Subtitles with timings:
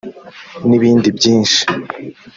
[0.67, 1.61] N’ibindi byinshi